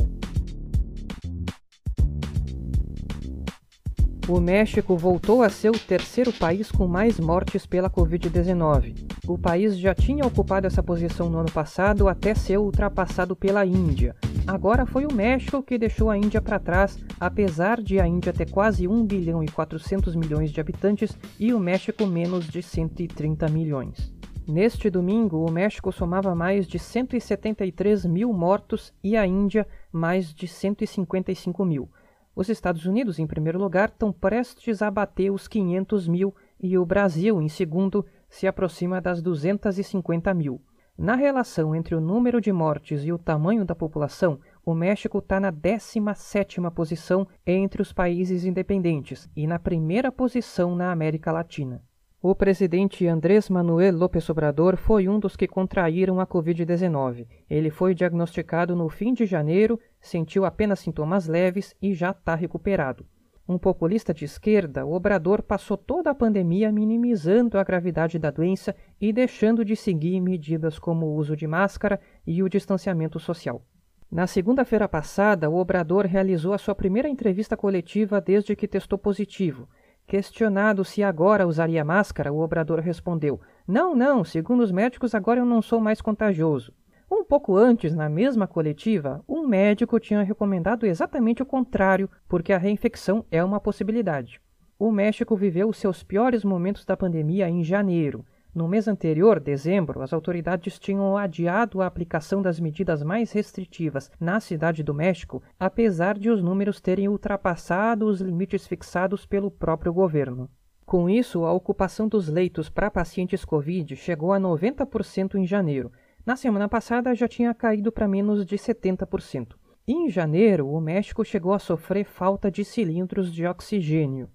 O 4.27 4.41
México 4.41 4.97
voltou 4.97 5.43
a 5.43 5.51
ser 5.51 5.69
o 5.69 5.79
terceiro 5.79 6.33
país 6.33 6.73
com 6.73 6.89
mais 6.89 7.21
mortes 7.21 7.67
pela 7.67 7.91
Covid-19. 7.91 8.95
O 9.29 9.37
país 9.37 9.79
já 9.79 9.95
tinha 9.95 10.25
ocupado 10.25 10.67
essa 10.67 10.83
posição 10.83 11.29
no 11.29 11.41
ano 11.41 11.53
passado 11.53 12.09
até 12.09 12.35
ser 12.35 12.59
ultrapassado 12.59 13.37
pela 13.37 13.67
Índia. 13.67 14.17
Agora 14.47 14.87
foi 14.87 15.05
o 15.05 15.13
México 15.13 15.63
que 15.63 15.77
deixou 15.77 16.09
a 16.09 16.17
Índia 16.17 16.41
para 16.41 16.59
trás, 16.59 16.99
apesar 17.21 17.83
de 17.83 18.01
a 18.01 18.09
Índia 18.09 18.33
ter 18.33 18.51
quase 18.51 18.89
1 18.89 19.05
bilhão 19.05 19.45
e 19.45 19.49
400 19.49 20.17
milhões 20.17 20.51
de 20.51 20.59
habitantes 20.59 21.19
e 21.39 21.53
o 21.53 21.61
México 21.61 22.07
menos 22.07 22.49
de 22.49 22.63
130 22.63 23.47
milhões. 23.49 24.11
Neste 24.49 24.89
domingo, 24.89 25.47
o 25.47 25.53
México 25.53 25.93
somava 25.93 26.35
mais 26.35 26.67
de 26.67 26.79
173 26.79 28.07
mil 28.07 28.33
mortos 28.33 28.91
e 29.03 29.19
a 29.19 29.27
Índia 29.27 29.67
mais 29.93 30.33
de 30.33 30.49
155 30.49 31.63
mil. 31.63 31.91
Os 32.37 32.49
Estados 32.49 32.85
Unidos, 32.85 33.21
em 33.21 33.27
primeiro 33.27 33.61
lugar, 33.61 33.89
estão 33.89 34.13
prestes 34.13 34.83
a 34.83 34.91
bater 34.91 35.31
os 35.31 35.47
500 35.47 36.09
mil 36.09 36.35
e 36.61 36.77
o 36.77 36.85
Brasil, 36.85 37.41
em 37.41 37.49
segundo, 37.49 38.05
se 38.29 38.47
aproxima 38.47 39.01
das 39.01 39.23
250 39.23 40.35
mil. 40.35 40.61
Na 40.99 41.15
relação 41.15 41.75
entre 41.75 41.95
o 41.95 42.01
número 42.01 42.41
de 42.41 42.53
mortes 42.53 43.05
e 43.05 43.13
o 43.13 43.19
tamanho 43.19 43.65
da 43.65 43.75
população, 43.75 44.41
o 44.65 44.75
México 44.75 45.19
está 45.19 45.39
na 45.39 45.53
17ª 45.53 46.71
posição 46.73 47.27
entre 47.47 47.83
os 47.83 47.93
países 47.93 48.45
independentes 48.45 49.29
e 49.37 49.47
na 49.47 49.59
primeira 49.59 50.11
posição 50.11 50.75
na 50.75 50.91
América 50.91 51.31
Latina. 51.31 51.83
O 52.27 52.35
presidente 52.35 53.07
Andrés 53.07 53.51
Manuel 53.51 53.99
López 53.99 54.31
Obrador 54.31 54.79
foi 54.79 55.11
um 55.11 55.19
dos 55.19 55.37
que 55.37 55.47
contraíram 55.47 56.19
a 56.19 56.27
Covid-19. 56.27 57.27
Ele 57.51 57.69
foi 57.69 57.95
diagnosticado 57.95 58.75
no 58.75 58.89
fim 58.89 59.13
de 59.13 59.27
janeiro, 59.27 59.79
sentiu 60.01 60.47
apenas 60.47 60.79
sintomas 60.79 61.29
leves 61.29 61.77
e 61.83 61.93
já 61.93 62.13
está 62.13 62.35
recuperado. 62.35 63.05
Um 63.47 63.59
populista 63.59 64.15
de 64.15 64.25
esquerda, 64.25 64.87
o 64.87 64.95
Obrador 64.95 65.43
passou 65.43 65.77
toda 65.77 66.09
a 66.09 66.15
pandemia 66.15 66.73
minimizando 66.73 67.59
a 67.59 67.63
gravidade 67.63 68.19
da 68.19 68.31
doença 68.31 68.75
e 68.99 69.13
deixando 69.13 69.63
de 69.63 69.77
seguir 69.77 70.19
medidas 70.19 70.79
como 70.79 71.05
o 71.05 71.17
uso 71.17 71.37
de 71.37 71.47
máscara 71.47 72.01
e 72.27 72.43
o 72.43 72.49
distanciamento 72.49 73.21
social. 73.21 73.63
Na 74.11 74.27
segunda-feira 74.27 74.89
passada, 74.89 75.51
o 75.51 75.57
Obrador 75.57 76.07
realizou 76.07 76.55
a 76.55 76.59
sua 76.59 76.75
primeira 76.75 77.07
entrevista 77.07 77.55
coletiva 77.55 78.19
desde 78.19 78.57
que 78.57 78.67
testou 78.67 78.97
positivo. 78.97 79.69
Questionado 80.07 80.85
se 80.85 81.03
agora 81.03 81.47
usaria 81.47 81.85
máscara, 81.85 82.33
o 82.33 82.41
obrador 82.41 82.81
respondeu: 82.81 83.41
Não, 83.67 83.97
não, 83.97 84.23
segundo 84.23 84.63
os 84.63 84.71
médicos, 84.71 85.15
agora 85.15 85.41
eu 85.41 85.47
não 85.47 85.63
sou 85.63 85.81
mais 85.81 86.01
contagioso. 86.01 86.73
Um 87.11 87.25
pouco 87.25 87.57
antes, 87.57 87.95
na 87.95 88.09
mesma 88.09 88.47
coletiva, 88.47 89.23
um 89.29 89.47
médico 89.47 90.01
tinha 90.01 90.23
recomendado 90.23 90.85
exatamente 90.85 91.43
o 91.43 91.47
contrário, 91.47 92.11
porque 92.29 92.53
a 92.53 92.59
reinfecção 92.59 93.25
é 93.31 93.43
uma 93.43 93.61
possibilidade. 93.61 94.41
O 94.79 94.91
México 94.91 95.37
viveu 95.37 95.69
os 95.69 95.77
seus 95.77 96.03
piores 96.03 96.45
momentos 96.45 96.85
da 96.85 96.97
pandemia 96.97 97.49
em 97.49 97.63
janeiro. 97.63 98.27
No 98.55 98.69
mês 98.69 98.87
anterior, 98.87 99.41
dezembro, 99.41 100.01
as 100.01 100.13
autoridades 100.13 100.79
tinham 100.79 101.17
adiado 101.17 101.83
a 101.83 101.87
aplicação 101.87 102.41
das 102.41 102.61
medidas 102.61 103.03
mais 103.03 103.33
restritivas 103.33 104.09
na 104.21 104.39
cidade 104.39 104.85
do 104.85 104.95
México, 104.95 105.43
apesar 105.59 106.17
de 106.17 106.31
os 106.31 106.41
números 106.41 106.81
terem 106.81 107.09
ultrapassado 107.09 108.07
os 108.07 108.21
limites 108.21 108.65
fixados 108.65 109.27
pelo 109.27 109.51
próprio 109.51 109.93
governo. 109.93 110.49
Com 110.87 111.11
isso, 111.11 111.45
a 111.45 111.53
ocupação 111.53 112.07
dos 112.07 112.29
leitos 112.29 112.71
para 112.71 112.93
pacientes 112.93 113.45
Covid 113.45 113.97
chegou 113.97 114.33
a 114.33 114.39
90% 114.39 115.35
em 115.35 115.45
janeiro. 115.45 115.91
Na 116.25 116.37
semana 116.37 116.69
passada 116.69 117.13
já 117.13 117.27
tinha 117.27 117.53
caído 117.55 117.91
para 117.91 118.07
menos 118.07 118.47
de 118.47 118.57
70%. 118.57 119.57
Em 119.85 120.09
janeiro, 120.09 120.69
o 120.69 120.81
México 120.81 121.25
chegou 121.25 121.55
a 121.55 121.59
sofrer 121.59 122.05
falta 122.05 122.53
de 122.53 122.65
cilindros 122.65 123.33
de 123.33 123.45
oxigênio. 123.47 124.31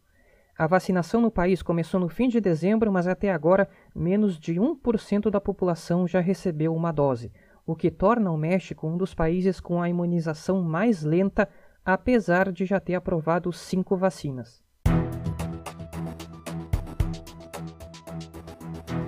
A 0.60 0.68
vacinação 0.68 1.22
no 1.22 1.32
país 1.32 1.62
começou 1.62 2.02
no 2.02 2.10
fim 2.10 2.28
de 2.28 2.42
dezembro, 2.42 2.92
mas 2.92 3.08
até 3.08 3.32
agora 3.32 3.70
menos 3.96 4.38
de 4.38 4.56
1% 4.56 5.30
da 5.30 5.40
população 5.40 6.06
já 6.06 6.20
recebeu 6.20 6.76
uma 6.76 6.92
dose, 6.92 7.32
o 7.66 7.78
que 7.78 7.90
torna 7.90 8.30
o 8.30 8.36
México 8.36 8.86
um 8.86 8.98
dos 8.98 9.14
países 9.14 9.62
com 9.62 9.82
a 9.82 9.88
imunização 9.88 10.62
mais 10.62 11.02
lenta, 11.02 11.48
apesar 11.86 12.52
de 12.52 12.66
já 12.66 12.78
ter 12.78 12.96
aprovado 12.96 13.54
cinco 13.54 13.96
vacinas. 13.96 14.62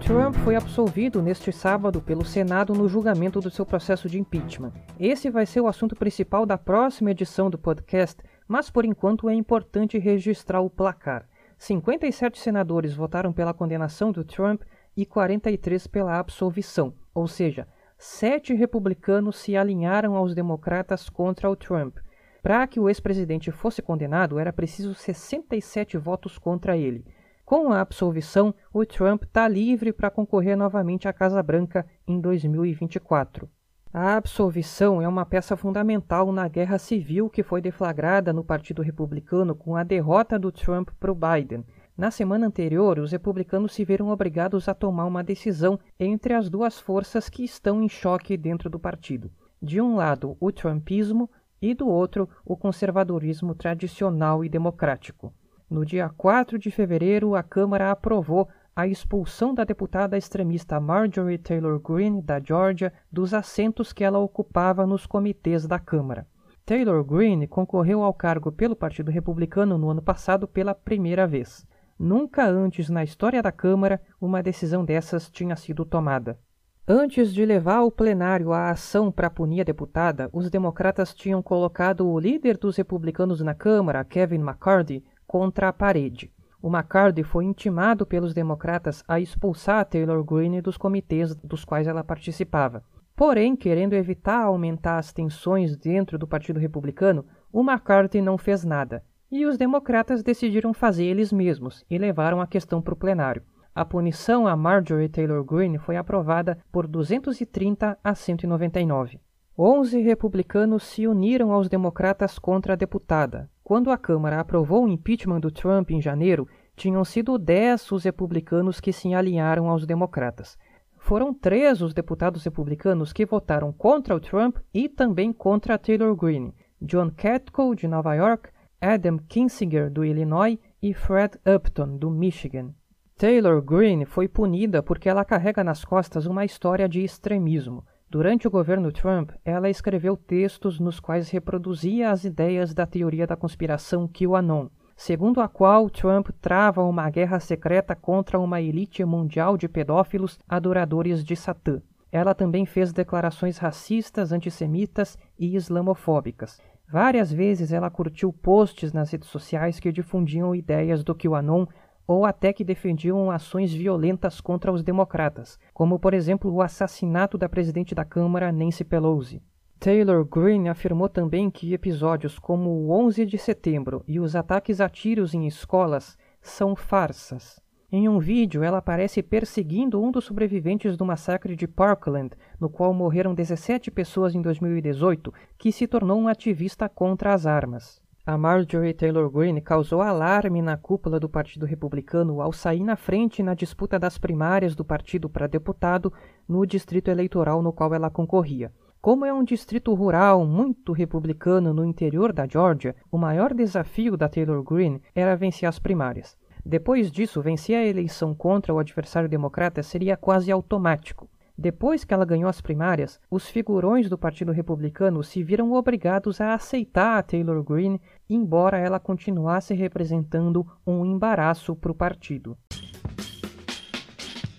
Trump 0.07 0.35
foi 0.45 0.55
absolvido 0.55 1.21
neste 1.21 1.51
sábado 1.51 2.01
pelo 2.01 2.23
Senado 2.23 2.73
no 2.73 2.87
julgamento 2.87 3.41
do 3.41 3.51
seu 3.51 3.65
processo 3.65 4.07
de 4.07 4.17
impeachment. 4.17 4.71
Esse 4.97 5.29
vai 5.29 5.45
ser 5.45 5.59
o 5.59 5.67
assunto 5.67 5.97
principal 5.97 6.45
da 6.45 6.57
próxima 6.57 7.11
edição 7.11 7.49
do 7.49 7.57
podcast, 7.57 8.23
mas 8.47 8.69
por 8.69 8.85
enquanto 8.85 9.29
é 9.29 9.33
importante 9.33 9.97
registrar 9.97 10.61
o 10.61 10.69
placar. 10.69 11.27
57 11.61 12.39
senadores 12.39 12.95
votaram 12.95 13.31
pela 13.31 13.53
condenação 13.53 14.11
do 14.11 14.23
Trump 14.23 14.63
e 14.97 15.05
43 15.05 15.85
pela 15.85 16.17
absolvição, 16.17 16.91
ou 17.13 17.27
seja, 17.27 17.67
sete 17.99 18.51
republicanos 18.55 19.35
se 19.35 19.55
alinharam 19.55 20.15
aos 20.15 20.33
democratas 20.33 21.07
contra 21.07 21.47
o 21.47 21.55
Trump. 21.55 21.97
Para 22.41 22.65
que 22.65 22.79
o 22.79 22.89
ex-presidente 22.89 23.51
fosse 23.51 23.79
condenado, 23.79 24.39
era 24.39 24.51
preciso 24.51 24.95
67 24.95 25.99
votos 25.99 26.39
contra 26.39 26.75
ele. 26.75 27.05
Com 27.45 27.71
a 27.71 27.79
absolvição, 27.79 28.55
o 28.73 28.83
Trump 28.83 29.25
está 29.25 29.47
livre 29.47 29.93
para 29.93 30.09
concorrer 30.09 30.57
novamente 30.57 31.07
à 31.07 31.13
Casa 31.13 31.43
Branca 31.43 31.85
em 32.07 32.19
2024. 32.19 33.47
A 33.93 34.15
absolvição 34.15 35.01
é 35.01 35.07
uma 35.07 35.25
peça 35.25 35.57
fundamental 35.57 36.31
na 36.31 36.47
guerra 36.47 36.77
civil 36.77 37.29
que 37.29 37.43
foi 37.43 37.59
deflagrada 37.59 38.31
no 38.31 38.41
Partido 38.41 38.81
Republicano 38.81 39.53
com 39.53 39.75
a 39.75 39.83
derrota 39.83 40.39
do 40.39 40.49
Trump 40.49 40.91
para 40.97 41.11
o 41.11 41.15
Biden. 41.15 41.65
Na 41.97 42.09
semana 42.09 42.47
anterior, 42.47 42.99
os 42.99 43.11
republicanos 43.11 43.73
se 43.73 43.83
viram 43.83 44.07
obrigados 44.07 44.69
a 44.69 44.73
tomar 44.73 45.03
uma 45.03 45.21
decisão 45.21 45.77
entre 45.99 46.33
as 46.33 46.49
duas 46.49 46.79
forças 46.79 47.27
que 47.27 47.43
estão 47.43 47.83
em 47.83 47.89
choque 47.89 48.37
dentro 48.37 48.69
do 48.69 48.79
partido. 48.79 49.29
De 49.61 49.81
um 49.81 49.97
lado, 49.97 50.37
o 50.39 50.53
trumpismo 50.53 51.29
e 51.61 51.73
do 51.73 51.85
outro, 51.85 52.29
o 52.45 52.55
conservadorismo 52.55 53.53
tradicional 53.53 54.45
e 54.45 54.47
democrático. 54.47 55.33
No 55.69 55.85
dia 55.85 56.07
4 56.07 56.57
de 56.57 56.71
fevereiro, 56.71 57.35
a 57.35 57.43
Câmara 57.43 57.91
aprovou 57.91 58.47
a 58.73 58.87
expulsão 58.87 59.53
da 59.53 59.65
deputada 59.65 60.17
extremista 60.17 60.79
Marjorie 60.79 61.37
Taylor 61.37 61.77
Greene, 61.79 62.21
da 62.21 62.39
Geórgia, 62.39 62.93
dos 63.11 63.33
assentos 63.33 63.91
que 63.91 64.03
ela 64.03 64.19
ocupava 64.19 64.87
nos 64.87 65.05
comitês 65.05 65.67
da 65.67 65.77
Câmara. 65.77 66.25
Taylor 66.65 67.03
Greene 67.03 67.47
concorreu 67.47 68.01
ao 68.01 68.13
cargo 68.13 68.51
pelo 68.51 68.75
Partido 68.75 69.11
Republicano 69.11 69.77
no 69.77 69.89
ano 69.89 70.01
passado 70.01 70.47
pela 70.47 70.73
primeira 70.73 71.27
vez. 71.27 71.67
Nunca 71.99 72.47
antes 72.47 72.89
na 72.89 73.03
história 73.03 73.41
da 73.43 73.51
Câmara 73.51 74.01
uma 74.21 74.41
decisão 74.41 74.85
dessas 74.85 75.29
tinha 75.29 75.55
sido 75.57 75.83
tomada. 75.83 76.39
Antes 76.87 77.33
de 77.33 77.45
levar 77.45 77.81
o 77.81 77.91
plenário 77.91 78.53
à 78.53 78.69
ação 78.69 79.11
para 79.11 79.29
punir 79.29 79.61
a 79.61 79.65
deputada, 79.65 80.29
os 80.31 80.49
democratas 80.49 81.13
tinham 81.13 81.41
colocado 81.43 82.07
o 82.07 82.19
líder 82.19 82.57
dos 82.57 82.77
republicanos 82.77 83.41
na 83.41 83.53
Câmara, 83.53 84.03
Kevin 84.05 84.39
McCarthy, 84.39 85.03
contra 85.27 85.67
a 85.67 85.73
parede 85.73 86.31
o 86.61 86.69
McCarthy 86.69 87.23
foi 87.23 87.45
intimado 87.45 88.05
pelos 88.05 88.33
democratas 88.33 89.03
a 89.07 89.19
expulsar 89.19 89.85
Taylor 89.85 90.23
Greene 90.23 90.61
dos 90.61 90.77
comitês 90.77 91.35
dos 91.35 91.65
quais 91.65 91.87
ela 91.87 92.03
participava. 92.03 92.83
Porém, 93.15 93.55
querendo 93.55 93.93
evitar 93.93 94.43
aumentar 94.43 94.97
as 94.97 95.11
tensões 95.11 95.75
dentro 95.75 96.17
do 96.17 96.27
Partido 96.27 96.59
Republicano, 96.59 97.25
o 97.51 97.61
McCarthy 97.61 98.21
não 98.21 98.37
fez 98.37 98.63
nada, 98.63 99.03
e 99.31 99.45
os 99.45 99.57
democratas 99.57 100.21
decidiram 100.21 100.73
fazer 100.73 101.05
eles 101.05 101.31
mesmos 101.31 101.85
e 101.89 101.97
levaram 101.97 102.41
a 102.41 102.47
questão 102.47 102.81
para 102.81 102.93
o 102.93 102.97
plenário. 102.97 103.43
A 103.73 103.85
punição 103.85 104.45
a 104.45 104.55
Marjorie 104.55 105.07
Taylor 105.07 105.43
Greene 105.43 105.77
foi 105.77 105.95
aprovada 105.95 106.57
por 106.71 106.85
230 106.85 107.97
a 108.03 108.15
199. 108.15 109.19
Onze 109.57 110.01
republicanos 110.01 110.83
se 110.83 111.07
uniram 111.07 111.51
aos 111.51 111.69
democratas 111.69 112.37
contra 112.37 112.73
a 112.73 112.75
deputada, 112.75 113.49
quando 113.71 113.89
a 113.89 113.97
Câmara 113.97 114.41
aprovou 114.41 114.83
o 114.83 114.87
impeachment 114.89 115.39
do 115.39 115.49
Trump 115.49 115.91
em 115.91 116.01
janeiro, 116.01 116.45
tinham 116.75 117.05
sido 117.05 117.37
dez 117.37 117.89
os 117.89 118.03
republicanos 118.03 118.81
que 118.81 118.91
se 118.91 119.13
alinharam 119.13 119.69
aos 119.69 119.85
democratas. 119.85 120.57
Foram 120.97 121.33
três 121.33 121.81
os 121.81 121.93
deputados 121.93 122.43
republicanos 122.43 123.13
que 123.13 123.25
votaram 123.25 123.71
contra 123.71 124.13
o 124.13 124.19
Trump 124.19 124.57
e 124.73 124.89
também 124.89 125.31
contra 125.31 125.77
Taylor 125.77 126.13
Greene: 126.17 126.53
John 126.81 127.09
Katko, 127.15 127.73
de 127.73 127.87
Nova 127.87 128.13
York, 128.13 128.49
Adam 128.81 129.17
Kinzinger, 129.19 129.89
do 129.89 130.03
Illinois, 130.03 130.59
e 130.81 130.93
Fred 130.93 131.37
Upton, 131.47 131.95
do 131.95 132.11
Michigan. 132.11 132.73
Taylor 133.17 133.61
Greene 133.61 134.03
foi 134.03 134.27
punida 134.27 134.83
porque 134.83 135.07
ela 135.07 135.23
carrega 135.23 135.63
nas 135.63 135.85
costas 135.85 136.25
uma 136.25 136.43
história 136.43 136.89
de 136.89 137.01
extremismo. 137.01 137.85
Durante 138.11 138.45
o 138.45 138.51
governo 138.51 138.91
Trump, 138.91 139.31
ela 139.45 139.69
escreveu 139.69 140.17
textos 140.17 140.81
nos 140.81 140.99
quais 140.99 141.29
reproduzia 141.29 142.11
as 142.11 142.25
ideias 142.25 142.73
da 142.73 142.85
teoria 142.85 143.25
da 143.25 143.37
conspiração 143.37 144.05
QAnon, 144.05 144.67
segundo 144.97 145.39
a 145.39 145.47
qual 145.47 145.89
Trump 145.89 146.27
trava 146.41 146.83
uma 146.83 147.09
guerra 147.09 147.39
secreta 147.39 147.95
contra 147.95 148.37
uma 148.37 148.59
elite 148.59 149.05
mundial 149.05 149.55
de 149.55 149.69
pedófilos 149.69 150.37
adoradores 150.45 151.23
de 151.23 151.37
Satã. 151.37 151.81
Ela 152.11 152.35
também 152.35 152.65
fez 152.65 152.91
declarações 152.91 153.57
racistas, 153.57 154.33
antissemitas 154.33 155.17
e 155.39 155.55
islamofóbicas. 155.55 156.59
Várias 156.91 157.31
vezes 157.31 157.71
ela 157.71 157.89
curtiu 157.89 158.33
posts 158.33 158.91
nas 158.91 159.09
redes 159.09 159.29
sociais 159.29 159.79
que 159.79 159.89
difundiam 159.89 160.53
ideias 160.53 161.01
do 161.01 161.15
QAnon 161.15 161.65
ou 162.05 162.25
até 162.25 162.51
que 162.51 162.63
defendiam 162.63 163.31
ações 163.31 163.73
violentas 163.73 164.41
contra 164.41 164.71
os 164.71 164.83
democratas, 164.83 165.59
como 165.73 165.99
por 165.99 166.13
exemplo 166.13 166.51
o 166.51 166.61
assassinato 166.61 167.37
da 167.37 167.47
presidente 167.47 167.95
da 167.95 168.03
Câmara, 168.05 168.51
Nancy 168.51 168.83
Pelosi. 168.83 169.41
Taylor 169.79 170.23
Greene 170.23 170.69
afirmou 170.69 171.09
também 171.09 171.49
que 171.49 171.73
episódios 171.73 172.37
como 172.37 172.69
o 172.69 172.91
11 172.91 173.25
de 173.25 173.37
setembro 173.37 174.03
e 174.07 174.19
os 174.19 174.35
ataques 174.35 174.79
a 174.79 174.87
tiros 174.87 175.33
em 175.33 175.47
escolas 175.47 176.17
são 176.39 176.75
farsas. 176.75 177.59
Em 177.91 178.07
um 178.07 178.19
vídeo, 178.19 178.63
ela 178.63 178.77
aparece 178.77 179.21
perseguindo 179.21 180.01
um 180.01 180.11
dos 180.11 180.23
sobreviventes 180.23 180.95
do 180.95 181.03
massacre 181.03 181.57
de 181.57 181.67
Parkland, 181.67 182.37
no 182.57 182.69
qual 182.69 182.93
morreram 182.93 183.33
17 183.33 183.91
pessoas 183.91 184.33
em 184.33 184.41
2018, 184.41 185.33
que 185.57 185.73
se 185.73 185.85
tornou 185.87 186.17
um 186.17 186.29
ativista 186.29 186.87
contra 186.87 187.33
as 187.33 187.45
armas. 187.45 188.01
A 188.23 188.37
Marjorie 188.37 188.93
Taylor 188.93 189.31
Greene 189.31 189.61
causou 189.61 189.99
alarme 189.99 190.61
na 190.61 190.77
cúpula 190.77 191.19
do 191.19 191.27
Partido 191.27 191.65
Republicano 191.65 192.39
ao 192.39 192.53
sair 192.53 192.83
na 192.83 192.95
frente 192.95 193.41
na 193.41 193.55
disputa 193.55 193.97
das 193.97 194.19
primárias 194.19 194.75
do 194.75 194.85
partido 194.85 195.27
para 195.27 195.47
deputado 195.47 196.13
no 196.47 196.63
distrito 196.63 197.07
eleitoral 197.07 197.63
no 197.63 197.73
qual 197.73 197.95
ela 197.95 198.11
concorria. 198.11 198.71
Como 199.01 199.25
é 199.25 199.33
um 199.33 199.43
distrito 199.43 199.91
rural 199.95 200.45
muito 200.45 200.93
republicano 200.93 201.73
no 201.73 201.83
interior 201.83 202.31
da 202.31 202.45
Geórgia, 202.45 202.95
o 203.11 203.17
maior 203.17 203.55
desafio 203.55 204.15
da 204.15 204.29
Taylor 204.29 204.61
Greene 204.61 205.01
era 205.15 205.35
vencer 205.35 205.67
as 205.67 205.79
primárias. 205.79 206.37
Depois 206.63 207.11
disso, 207.11 207.41
vencer 207.41 207.75
a 207.75 207.87
eleição 207.87 208.35
contra 208.35 208.71
o 208.71 208.77
adversário 208.77 209.27
democrata 209.27 209.81
seria 209.81 210.15
quase 210.15 210.51
automático. 210.51 211.27
Depois 211.61 212.03
que 212.03 212.11
ela 212.11 212.25
ganhou 212.25 212.49
as 212.49 212.59
primárias, 212.59 213.19
os 213.29 213.45
figurões 213.47 214.09
do 214.09 214.17
Partido 214.17 214.51
Republicano 214.51 215.23
se 215.23 215.43
viram 215.43 215.73
obrigados 215.73 216.41
a 216.41 216.55
aceitar 216.55 217.19
a 217.19 217.21
Taylor 217.21 217.63
Greene, 217.63 218.01
embora 218.27 218.79
ela 218.79 218.99
continuasse 218.99 219.75
representando 219.75 220.65
um 220.87 221.05
embaraço 221.05 221.75
para 221.75 221.91
o 221.91 221.95
partido. 221.95 222.57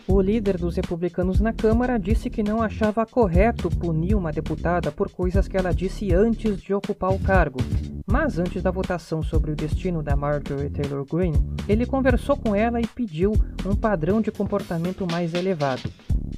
O 0.07 0.21
líder 0.21 0.57
dos 0.57 0.77
republicanos 0.77 1.41
na 1.41 1.53
Câmara 1.53 1.99
disse 1.99 2.31
que 2.31 2.41
não 2.41 2.63
achava 2.63 3.05
correto 3.05 3.69
punir 3.69 4.15
uma 4.15 4.31
deputada 4.31 4.93
por 4.93 5.11
coisas 5.11 5.49
que 5.49 5.57
ela 5.57 5.75
disse 5.75 6.15
antes 6.15 6.63
de 6.63 6.73
ocupar 6.73 7.11
o 7.13 7.19
cargo. 7.19 7.59
Mas 8.07 8.39
antes 8.39 8.63
da 8.63 8.71
votação 8.71 9.25
sobre 9.25 9.51
o 9.51 9.57
destino 9.57 10.05
da 10.05 10.15
Marjorie 10.15 10.71
Taylor 10.71 11.05
Greene, 11.05 11.43
ele 11.69 11.85
conversou 11.85 12.37
com 12.37 12.55
ela 12.55 12.81
e 12.81 12.87
pediu 12.87 13.33
um 13.67 13.75
padrão 13.75 14.21
de 14.21 14.31
comportamento 14.31 15.05
mais 15.11 15.35
elevado. 15.35 15.91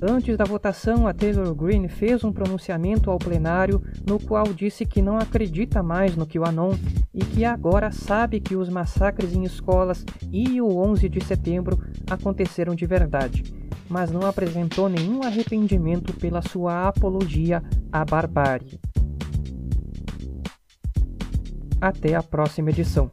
Antes 0.06 0.36
da 0.36 0.44
votação, 0.44 1.08
a 1.08 1.14
Taylor 1.14 1.54
Greene 1.54 1.88
fez 1.88 2.22
um 2.24 2.30
pronunciamento 2.30 3.10
ao 3.10 3.18
plenário 3.18 3.82
no 4.06 4.20
qual 4.20 4.52
disse 4.52 4.84
que 4.84 5.00
não 5.00 5.16
acredita 5.16 5.82
mais 5.82 6.14
no 6.14 6.26
QAnon 6.26 6.74
e 7.14 7.24
que 7.24 7.42
agora 7.42 7.90
sabe 7.90 8.38
que 8.38 8.54
os 8.54 8.68
massacres 8.68 9.32
em 9.32 9.44
escolas 9.44 10.04
e 10.30 10.60
o 10.60 10.76
11 10.76 11.08
de 11.08 11.24
setembro 11.24 11.82
aconteceram 12.10 12.74
de 12.74 12.84
verdade 12.84 13.42
mas 13.88 14.10
não 14.10 14.26
apresentou 14.26 14.88
nenhum 14.88 15.22
arrependimento 15.22 16.12
pela 16.14 16.42
sua 16.42 16.88
apologia 16.88 17.62
à 17.92 18.04
barbárie. 18.04 18.80
Até 21.80 22.14
a 22.14 22.22
próxima 22.22 22.70
edição. 22.70 23.10